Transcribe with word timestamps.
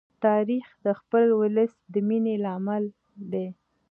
تاریخ 0.25 0.67
د 0.85 0.87
خپل 0.99 1.23
ولس 1.39 1.71
د 1.93 1.95
مینې 2.07 2.35
لامل 2.45 2.83
دی. 3.31 3.47